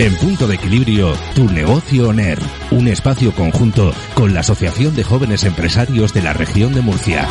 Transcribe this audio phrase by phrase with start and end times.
[0.00, 2.38] En punto de equilibrio, tu negocio ONER,
[2.70, 7.26] un espacio conjunto con la Asociación de Jóvenes Empresarios de la región de Murcia.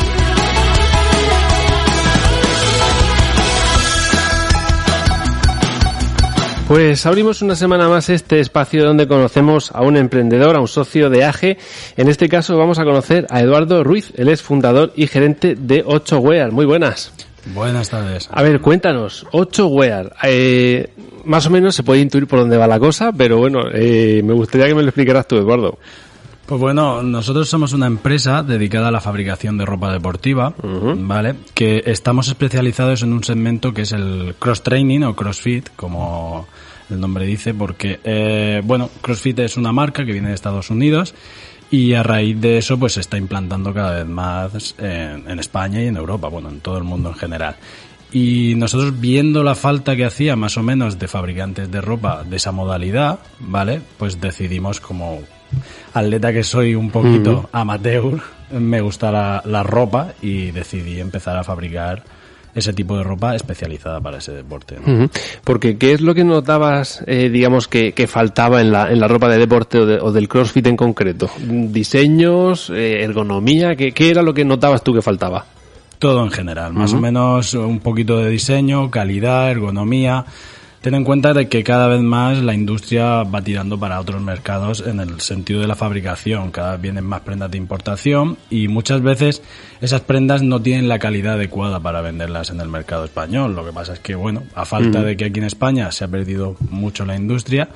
[6.68, 11.08] Pues abrimos una semana más este espacio donde conocemos a un emprendedor, a un socio
[11.08, 11.56] de AGE.
[11.96, 15.82] En este caso vamos a conocer a Eduardo Ruiz, él es fundador y gerente de
[15.86, 16.50] 8Wear.
[16.50, 17.14] Muy buenas.
[17.54, 18.28] Buenas tardes.
[18.30, 20.12] A ver, cuéntanos, 8Wear.
[20.24, 20.90] Eh,
[21.28, 24.32] más o menos se puede intuir por dónde va la cosa, pero bueno, eh, me
[24.32, 25.78] gustaría que me lo explicaras tú, Eduardo.
[26.46, 31.34] Pues bueno, nosotros somos una empresa dedicada a la fabricación de ropa deportiva, ¿vale?
[31.52, 36.48] Que estamos especializados en un segmento que es el cross training o crossfit, como
[36.88, 41.14] el nombre dice, porque, eh, bueno, CrossFit es una marca que viene de Estados Unidos
[41.70, 45.82] y a raíz de eso pues se está implantando cada vez más en, en España
[45.82, 47.56] y en Europa, bueno, en todo el mundo en general.
[48.12, 52.36] Y nosotros viendo la falta que hacía más o menos de fabricantes de ropa de
[52.36, 53.80] esa modalidad, ¿vale?
[53.98, 55.20] Pues decidimos como
[55.94, 61.44] atleta que soy un poquito amateur, me gusta la, la ropa y decidí empezar a
[61.44, 62.02] fabricar
[62.54, 64.76] ese tipo de ropa especializada para ese deporte.
[65.44, 69.06] Porque, ¿qué es lo que notabas, eh, digamos, que, que faltaba en la, en la
[69.06, 71.30] ropa de deporte o, de- o del CrossFit en concreto?
[71.46, 73.76] ¿Diseños, eh, ergonomía?
[73.76, 75.44] ¿qué, ¿Qué era lo que notabas tú que faltaba?
[75.98, 80.24] Todo en general, más o menos un poquito de diseño, calidad, ergonomía.
[80.80, 84.84] Ten en cuenta de que cada vez más la industria va tirando para otros mercados
[84.86, 86.52] en el sentido de la fabricación.
[86.52, 89.42] Cada vez vienen más prendas de importación y muchas veces
[89.80, 93.56] esas prendas no tienen la calidad adecuada para venderlas en el mercado español.
[93.56, 96.08] Lo que pasa es que, bueno, a falta de que aquí en España se ha
[96.08, 97.70] perdido mucho la industria,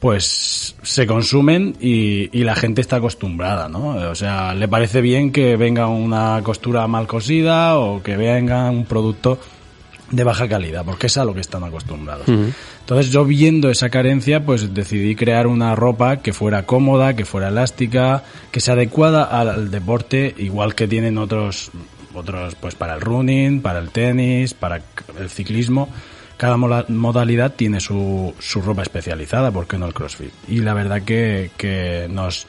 [0.00, 4.10] pues se consumen y, y la gente está acostumbrada, ¿no?
[4.10, 8.86] O sea, le parece bien que venga una costura mal cosida o que venga un
[8.86, 9.38] producto
[10.10, 12.26] de baja calidad, porque es a lo que están acostumbrados.
[12.26, 17.48] Entonces yo viendo esa carencia, pues decidí crear una ropa que fuera cómoda, que fuera
[17.48, 21.70] elástica, que se adecuada al, al deporte, igual que tienen otros,
[22.14, 24.82] otros, pues para el running, para el tenis, para
[25.18, 25.88] el ciclismo.
[26.40, 30.32] Cada modalidad tiene su, su ropa especializada, ¿por qué no el CrossFit?
[30.48, 32.46] Y la verdad que, que nos,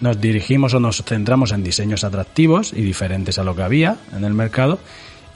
[0.00, 4.24] nos dirigimos o nos centramos en diseños atractivos y diferentes a lo que había en
[4.24, 4.78] el mercado.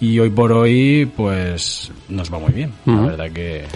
[0.01, 2.73] Y hoy por hoy, pues, nos va muy bien.
[2.87, 3.67] La verdad que...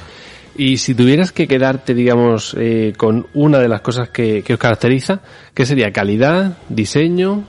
[0.56, 4.58] Y si tuvieras que quedarte, digamos, eh, con una de las cosas que, que os
[4.58, 5.20] caracteriza,
[5.52, 5.92] ¿qué sería?
[5.92, 6.56] ¿Calidad?
[6.70, 7.44] ¿Diseño?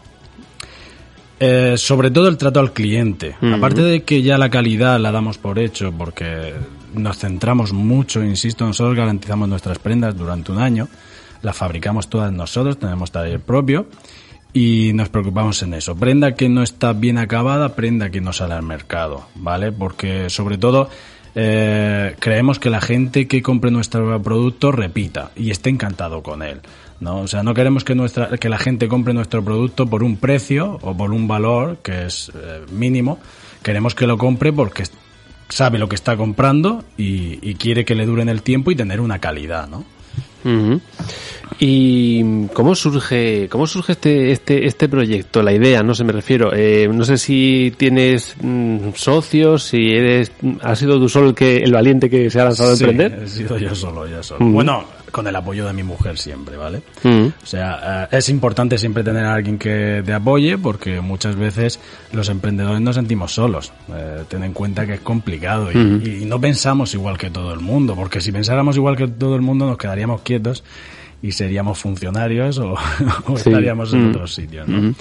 [1.39, 3.35] Eh, sobre todo el trato al cliente.
[3.53, 6.53] Aparte de que ya la calidad la damos por hecho porque
[6.93, 10.87] nos centramos mucho, insisto, nosotros garantizamos nuestras prendas durante un año,
[11.41, 13.87] las fabricamos todas nosotros, tenemos taller propio
[14.53, 15.95] y nos preocupamos en eso.
[15.95, 19.73] Prenda que no está bien acabada, prenda que no sale al mercado, ¿vale?
[19.73, 20.89] Porque sobre todo
[21.35, 26.61] eh, creemos que la gente que compre nuestro producto repita y esté encantado con él.
[26.99, 27.21] ¿No?
[27.21, 30.79] O sea, no queremos que, nuestra, que la gente compre nuestro producto por un precio
[30.81, 33.19] o por un valor que es eh, mínimo.
[33.63, 34.83] Queremos que lo compre porque
[35.49, 38.75] sabe lo que está comprando y, y quiere que le dure en el tiempo y
[38.75, 39.85] tener una calidad, ¿no?
[40.45, 40.79] Ujú.
[41.59, 45.81] ¿Y cómo surge, cómo surge este, este, este proyecto, la idea?
[45.81, 46.51] No sé, me refiero.
[46.53, 50.31] Eh, no sé si tienes mm, socios, si eres,
[50.61, 53.23] has sido tú solo el que, el valiente que se ha lanzado a emprender.
[53.23, 54.45] he sido yo solo, yo solo.
[54.45, 54.85] Bueno,
[55.15, 56.81] con el apoyo de mi mujer siempre, ¿vale?
[57.03, 57.31] Ujú.
[57.41, 61.79] O sea, eh, es importante siempre tener a alguien que te apoye porque muchas veces
[62.11, 63.71] los emprendedores nos sentimos solos.
[63.95, 65.77] Eh, ten en cuenta que es complicado y,
[66.21, 69.41] y no pensamos igual que todo el mundo, porque si pensáramos igual que todo el
[69.41, 70.65] mundo nos quedaríamos quietos
[71.21, 72.73] y seríamos funcionarios o,
[73.27, 73.49] o Sí.
[73.49, 74.09] estaríamos en Mm.
[74.09, 74.93] otros sitios, ¿no?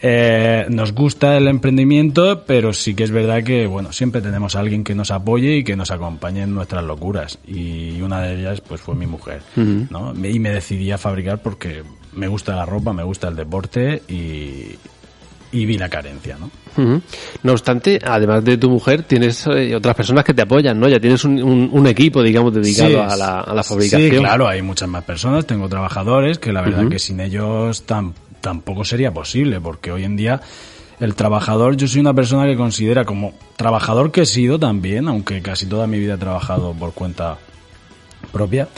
[0.00, 4.60] Eh, nos gusta el emprendimiento, pero sí que es verdad que, bueno, siempre tenemos a
[4.60, 7.38] alguien que nos apoye y que nos acompañe en nuestras locuras.
[7.46, 9.42] Y una de ellas, pues, fue mi mujer,
[9.90, 10.14] ¿no?
[10.14, 11.82] Me- Y me decidí a fabricar porque
[12.14, 14.76] me gusta la ropa, me gusta el deporte y,
[15.50, 16.50] y vi la carencia, ¿no?
[17.42, 20.86] No obstante, además de tu mujer, tienes eh, otras personas que te apoyan, ¿no?
[20.88, 24.10] Ya tienes un, un- un equipo, digamos, dedicado Sí, a, la, a la fabricación.
[24.12, 28.12] Sí, claro, hay muchas más personas, tengo trabajadores que la verdad que sin ellos tam-
[28.40, 30.40] tampoco sería posible, porque hoy en día
[31.00, 35.42] el trabajador, yo soy una persona que considera como trabajador que he sido también, aunque
[35.42, 37.38] casi toda mi vida he trabajado por cuenta
[38.32, 38.68] propia,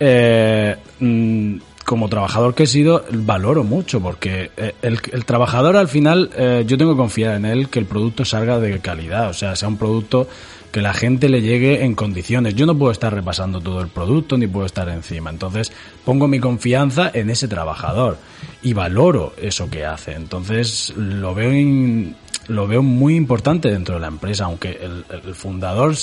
[0.00, 5.88] eh, mm, como trabajador que he sido, valoro mucho porque eh, el, el trabajador al
[5.88, 9.34] final eh, yo tengo que confiar en él que el producto salga de calidad, o
[9.34, 10.28] sea, sea un producto
[10.72, 12.54] que la gente le llegue en condiciones.
[12.54, 15.30] Yo no puedo estar repasando todo el producto ni puedo estar encima.
[15.30, 15.72] Entonces
[16.04, 18.18] pongo mi confianza en ese trabajador
[18.62, 20.12] y valoro eso que hace.
[20.12, 22.16] Entonces lo veo in-
[22.48, 25.94] lo veo muy importante dentro de la empresa, aunque el, el fundador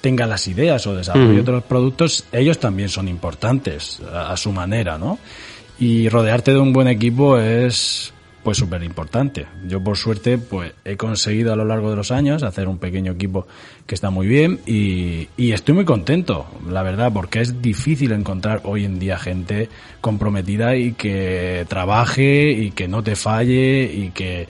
[0.00, 4.96] tenga las ideas o desarrolle otros productos, ellos también son importantes a, a su manera,
[4.96, 5.18] ¿no?
[5.78, 9.46] Y rodearte de un buen equipo es pues súper importante.
[9.66, 13.12] Yo por suerte pues he conseguido a lo largo de los años hacer un pequeño
[13.12, 13.46] equipo
[13.86, 18.84] que está muy bien y, estoy muy contento, la verdad, porque es difícil encontrar hoy
[18.84, 19.68] en día gente
[20.00, 24.48] comprometida y que trabaje y que no te falle y que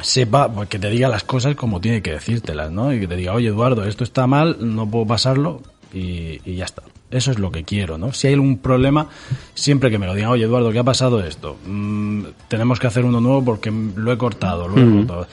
[0.00, 2.92] sepa, pues, que te diga las cosas como tiene que decírtelas, ¿no?
[2.92, 5.62] Y que te diga, oye Eduardo, esto está mal, no puedo pasarlo
[5.92, 6.89] y ya está.
[7.10, 8.12] Eso es lo que quiero, ¿no?
[8.12, 9.08] Si hay algún problema,
[9.54, 11.56] siempre que me lo digan, oye Eduardo, ¿qué ha pasado esto?
[11.66, 15.26] Mm, tenemos que hacer uno nuevo porque lo he cortado, lo he cortado.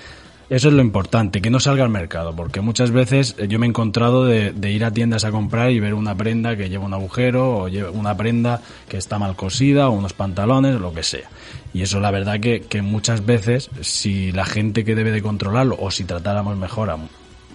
[0.49, 3.65] Eso es lo importante, que no salga al mercado, porque muchas veces eh, yo me
[3.65, 6.85] he encontrado de, de, ir a tiendas a comprar y ver una prenda que lleva
[6.85, 10.93] un agujero o lleva una prenda que está mal cosida o unos pantalones o lo
[10.93, 11.29] que sea.
[11.73, 15.75] Y eso la verdad que, que muchas veces, si la gente que debe de controlarlo
[15.79, 16.97] o si tratáramos mejor a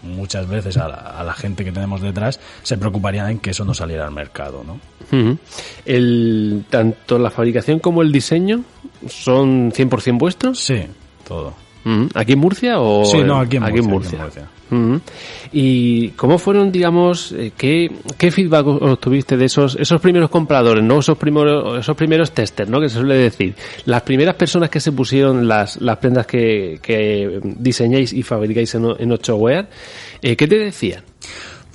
[0.03, 3.65] muchas veces a la, a la, gente que tenemos detrás se preocuparían en que eso
[3.65, 4.75] no saliera al mercado, ¿no?
[5.17, 5.39] Uh -huh.
[5.85, 8.63] el, tanto la fabricación como el diseño
[9.09, 10.59] son 100% vuestros?
[10.59, 10.87] Sí,
[11.27, 11.55] todo.
[12.15, 13.05] ¿Aquí en Murcia o?
[13.05, 14.19] Sí, no, aquí en aquí Murcia.
[14.19, 14.49] En Murcia.
[15.53, 21.01] ¿Y cómo fueron, digamos, eh, qué, qué feedback obtuviste de esos, esos primeros compradores, no
[21.01, 22.81] esos primeros, esos primeros testers, ¿no?
[22.81, 23.55] Que se suele decir.
[23.85, 28.85] Las primeras personas que se pusieron las, las prendas que, que diseñáis y fabricáis en,
[28.85, 29.67] en 8Wear,
[30.23, 31.03] eh, ¿qué te decían?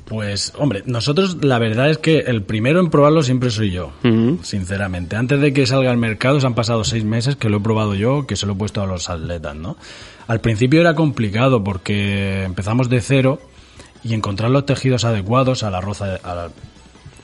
[0.07, 4.07] Pues, hombre, nosotros la verdad es que el primero en probarlo siempre soy yo, uh
[4.07, 4.41] -huh.
[4.41, 5.17] sinceramente.
[5.17, 7.93] Antes de que salga al mercado, se han pasado seis meses que lo he probado
[7.93, 9.75] yo, que se lo he puesto a los atletas, ¿no?
[10.27, 13.41] Al principio era complicado porque empezamos de cero
[14.01, 16.51] y encontrar los tejidos adecuados a la roza, al,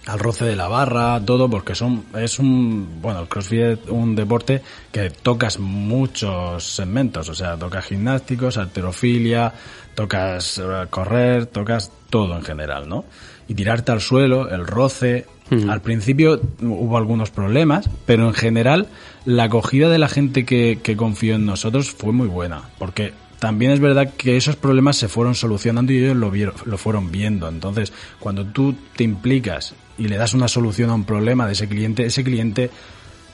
[0.05, 4.15] al roce de la barra, todo, porque son, es un, bueno, el CrossFit es un
[4.15, 4.61] deporte
[4.91, 9.53] que tocas muchos segmentos, o sea, tocas gimnásticos, alterofilia,
[9.95, 13.05] tocas correr, tocas todo en general, ¿no?
[13.47, 15.25] Y tirarte al suelo, el roce.
[15.69, 18.88] Al principio hubo algunos problemas, pero en general
[19.25, 23.13] la acogida de la gente que, que confió en nosotros fue muy buena, porque
[23.44, 27.12] también es verdad que esos problemas se fueron solucionando y ellos lo, vieron, lo fueron
[27.12, 27.50] viendo.
[27.50, 31.68] Entonces, cuando tú te implicas y le das una solución a un problema de ese
[31.68, 32.69] cliente, ese cliente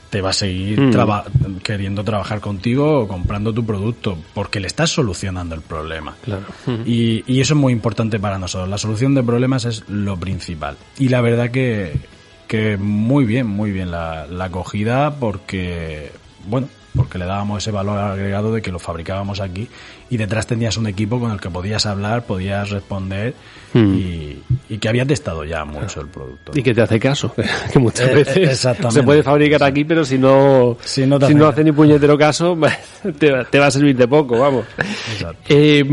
[0.09, 0.89] te va a seguir mm.
[0.89, 1.25] traba
[1.61, 6.15] queriendo trabajar contigo o comprando tu producto porque le estás solucionando el problema.
[6.23, 6.47] Claro.
[6.87, 8.67] Y, y, eso es muy importante para nosotros.
[8.67, 10.75] La solución de problemas es lo principal.
[10.97, 11.93] Y la verdad que,
[12.47, 16.11] que muy bien, muy bien la, la acogida porque,
[16.47, 19.67] bueno, porque le dábamos ese valor agregado de que lo fabricábamos aquí
[20.09, 23.35] y detrás tenías un equipo con el que podías hablar, podías responder
[23.73, 23.93] mm.
[23.93, 26.51] y, y, que había testado ya mucho el producto.
[26.55, 27.33] Y que te hace caso,
[27.73, 31.47] que muchas eh, veces se puede fabricar aquí, pero si no, si no, si no
[31.47, 32.57] hace ni puñetero caso,
[33.19, 34.65] te, te, va a servir de poco, vamos.
[35.47, 35.83] Eh,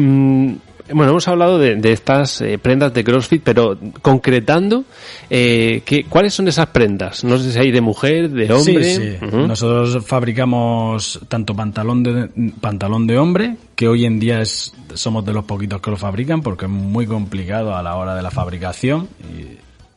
[0.93, 4.85] bueno, hemos hablado de, de estas eh, prendas de CrossFit, pero concretando,
[5.31, 7.25] eh, ¿qué, ¿cuáles son esas prendas?
[7.25, 8.85] No sé si hay de mujer, de hombre.
[8.85, 9.17] Sí, sí.
[9.21, 9.47] Uh -huh.
[9.49, 15.33] Nosotros fabricamos tanto pantalón de, pantalón de hombre, que hoy en día es, somos de
[15.33, 19.09] los poquitos que lo fabrican, porque es muy complicado a la hora de la fabricación.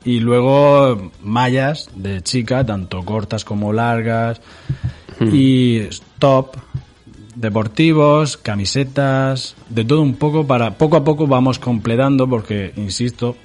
[0.04, 4.42] Y, y luego mallas de chica, tanto cortas como largas.
[5.20, 5.34] Uh -huh.
[5.34, 5.90] Y
[6.20, 6.56] top,
[7.36, 13.36] deportivos, camisetas, de todo un poco para poco a poco vamos completando porque insisto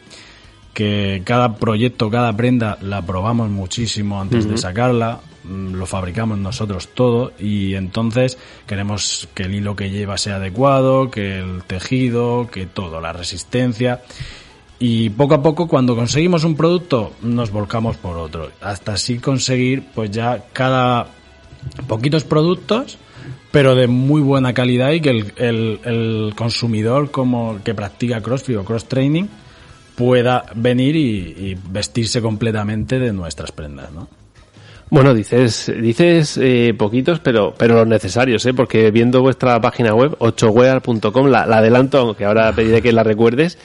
[0.73, 4.51] que cada proyecto, cada prenda la probamos muchísimo antes uh -huh.
[4.53, 10.19] de sacarla, mm, lo fabricamos nosotros todo y entonces queremos que el hilo que lleva
[10.19, 14.03] sea adecuado, que el tejido, que todo, la resistencia
[14.81, 19.85] y poco a poco cuando conseguimos un producto nos volcamos por otro, hasta así conseguir
[19.95, 21.07] pues ya cada
[21.87, 22.99] poquitos productos
[23.55, 28.57] pero de muy buena calidad y que el, el, el, consumidor como que practica CrossFit
[28.57, 29.27] o cross training
[29.95, 34.09] pueda venir y, vestirse completamente de nuestras prendas, ¿no?
[34.91, 38.55] Bueno, dices, dices eh, poquitos, pero, pero los necesarios, ¿eh?
[38.55, 43.57] porque viendo vuestra página web, 8wear.com, la, la adelanto, aunque ahora pediré que la recuerdes,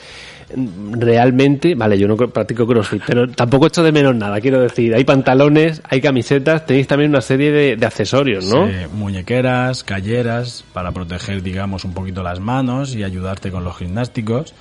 [0.55, 5.03] realmente, vale, yo no practico crossfit, pero tampoco echo de menos nada, quiero decir, hay
[5.03, 8.67] pantalones, hay camisetas, tenéis también una serie de, de accesorios, ¿no?
[8.93, 14.53] Muñequeras, calleras, para proteger, digamos, un poquito las manos y ayudarte con los gimnásticos.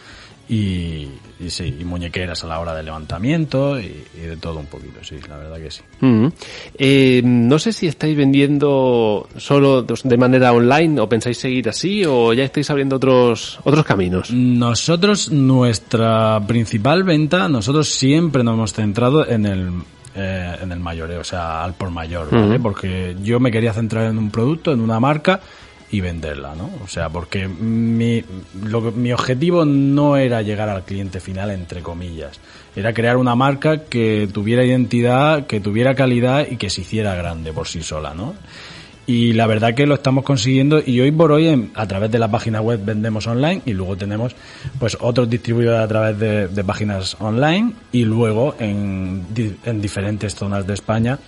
[0.51, 4.67] Y, y, sí, y muñequeras a la hora del levantamiento y, y, de todo un
[4.67, 5.83] poquito, sí, la verdad que sí.
[6.01, 6.33] Uh -huh.
[6.79, 12.33] eh, no sé si estáis vendiendo solo de manera online o pensáis seguir así o
[12.33, 14.31] ya estáis abriendo otros, otros caminos.
[14.31, 19.69] Nosotros, nuestra principal venta, nosotros siempre nos hemos centrado en el,
[20.15, 22.47] eh, en el mayoreo, o sea, al por mayor, ¿vale?
[22.47, 22.63] Uh -huh.
[22.63, 25.41] Porque yo me quería centrar en un producto, en una marca
[25.91, 26.71] y venderla, ¿no?
[26.85, 28.23] O sea, porque mi,
[28.63, 32.39] lo, mi objetivo no era llegar al cliente final, entre comillas.
[32.77, 37.53] Era crear una marca que tuviera identidad, que tuviera calidad y que se hiciera grande
[37.53, 38.35] por sí sola, ¿no?
[39.09, 42.31] Y la verdad que lo estamos consiguiendo y hoy por hoy a través de la
[42.31, 44.37] página web vendemos online y luego tenemos
[44.79, 46.19] pues otros distribuidores a través
[46.55, 49.25] de, páginas online y luego en,
[49.65, 51.19] en diferentes zonas de España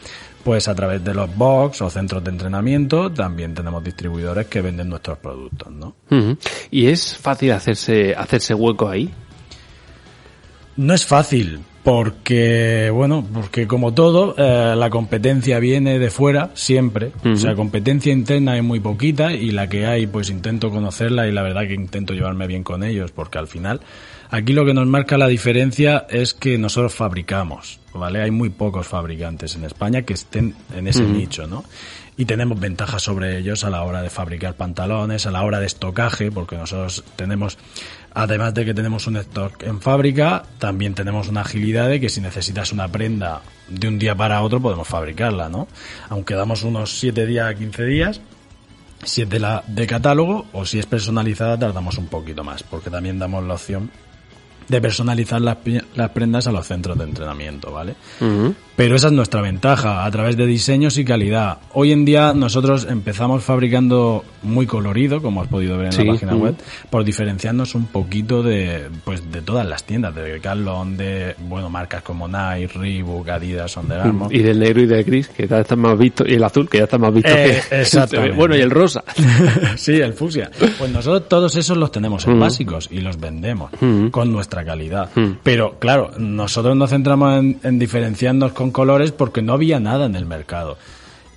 [0.44, 4.88] pues a través de los box o centros de entrenamiento también tenemos distribuidores que venden
[4.88, 5.94] nuestros productos, ¿no?
[6.70, 9.10] ¿Y es fácil hacerse, hacerse hueco ahí?
[10.76, 17.12] No es fácil, porque, bueno, porque como todo, eh, la competencia viene de fuera, siempre.
[17.24, 21.32] O sea, competencia interna es muy poquita y la que hay, pues intento conocerla y
[21.32, 23.80] la verdad que intento llevarme bien con ellos, porque al final,
[24.30, 28.20] aquí lo que nos marca la diferencia es que nosotros fabricamos, ¿vale?
[28.20, 31.64] Hay muy pocos fabricantes en España que estén en ese nicho, ¿no?
[32.18, 35.64] Y tenemos ventajas sobre ellos a la hora de fabricar pantalones, a la hora de
[35.64, 37.56] estocaje, porque nosotros tenemos
[38.12, 42.20] Además de que tenemos un stock en fábrica, también tenemos una agilidad de que si
[42.20, 45.68] necesitas una prenda de un día para otro podemos fabricarla, ¿no?
[46.08, 48.20] Aunque damos unos 7 días a 15 días,
[49.04, 52.90] si es de, la, de catálogo o si es personalizada tardamos un poquito más, porque
[52.90, 53.90] también damos la opción
[54.68, 55.58] de personalizar las,
[55.94, 57.94] las prendas a los centros de entrenamiento, ¿vale?
[58.76, 61.58] Pero esa es nuestra ventaja, a través de diseños y calidad.
[61.74, 66.34] Hoy en día nosotros empezamos fabricando muy colorido, como has podido ver en la página
[66.34, 66.54] web,
[66.88, 72.02] por diferenciarnos un poquito de, pues, de todas las tiendas, de Decathlon, de, bueno, marcas
[72.02, 74.34] como Nike, Reebok, Adidas, Under Armour.
[74.34, 76.78] Y del negro y del gris, que ya está más visto, y el azul, que
[76.78, 77.60] ya está más visto eh,
[78.10, 78.30] que...
[78.36, 79.04] bueno, y el rosa.
[79.76, 80.50] sí, el fusia.
[80.78, 83.70] Pues nosotros todos esos los tenemos en básicos y los vendemos
[84.10, 85.10] con nuestra calidad.
[85.42, 90.14] Pero, claro, nosotros nos centramos en, en diferenciarnos con colores porque no había nada en
[90.14, 90.78] el mercado.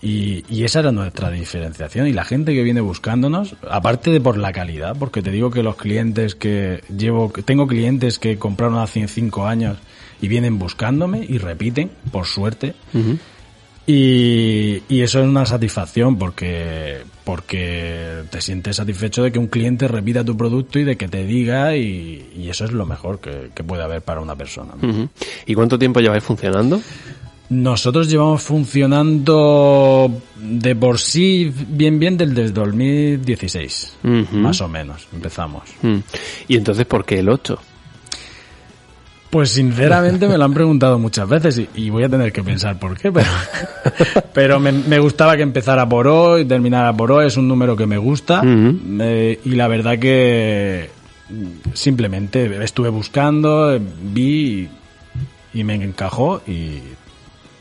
[0.04, 2.08] Y, y, esa era nuestra diferenciación.
[2.08, 5.64] Y la gente que viene buscándonos, aparte de por la calidad, porque te digo que
[5.64, 9.78] los clientes que llevo, tengo clientes que compraron hace cinco años
[10.22, 12.76] y vienen buscándome y repiten, por suerte.
[13.88, 19.88] y, y, eso es una satisfacción porque, porque te sientes satisfecho de que un cliente
[19.88, 23.50] repita tu producto y de que te diga y, y eso es lo mejor que,
[23.53, 24.74] que, puede haber para una persona.
[25.46, 26.82] ¿Y cuánto tiempo lleváis funcionando?
[27.50, 33.98] Nosotros llevamos funcionando de por sí bien bien desde 2016,
[34.32, 35.63] más o menos, empezamos.
[36.48, 37.60] ¿Y entonces por qué el 8?
[39.34, 42.96] Pues sinceramente me lo han preguntado muchas veces y, voy a tener que pensar por
[42.96, 43.28] qué, pero,
[44.34, 47.88] pero me, gustaba que empezara por hoy y terminara por hoy, es un número que
[47.88, 50.92] me gusta eh, y la verdad que
[51.74, 54.70] simplemente estuve buscando, vi
[55.52, 56.82] y me encajó y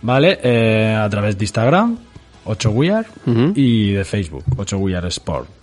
[0.00, 0.38] ¿vale?
[0.42, 1.98] Eh, a través de Instagram,
[2.46, 3.04] 8wear,
[3.54, 5.57] y de Facebook, 8wear Sport.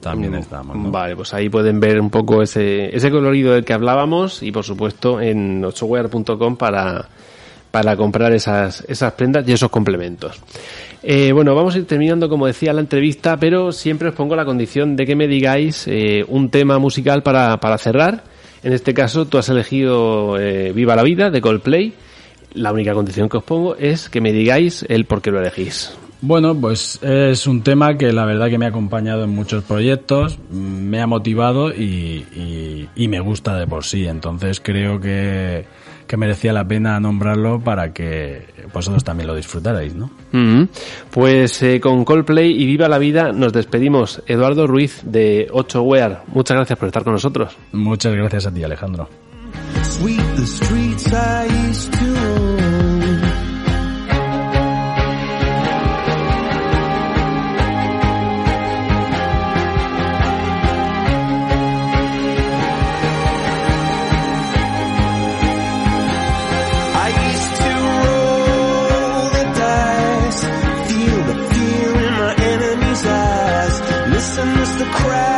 [0.00, 0.76] También estamos.
[0.90, 4.64] Vale, pues ahí pueden ver un poco ese, ese colorido del que hablábamos y por
[4.64, 7.08] supuesto en 8wear.com para,
[7.70, 10.40] para comprar esas, esas prendas y esos complementos.
[11.02, 14.44] Eh, bueno, vamos a ir terminando, como decía, la entrevista, pero siempre os pongo la
[14.44, 18.24] condición de que me digáis eh, un tema musical para, para cerrar.
[18.62, 21.94] En este caso, tú has elegido eh, Viva la Vida de Coldplay.
[22.54, 25.96] La única condición que os pongo es que me digáis el por qué lo elegís.
[26.20, 30.38] Bueno, pues es un tema que la verdad que me ha acompañado en muchos proyectos,
[30.50, 34.06] me ha motivado y, me gusta de por sí.
[34.06, 35.64] Entonces creo que,
[36.16, 40.10] merecía la pena nombrarlo para que vosotros también lo disfrutarais, ¿no?
[41.10, 44.22] Pues eh, con Coldplay y Viva la Vida nos despedimos.
[44.26, 47.56] Eduardo Ruiz de 8 Wear, muchas gracias por estar con nosotros.
[47.72, 49.08] Muchas gracias a ti, Alejandro.
[74.90, 75.37] crowd.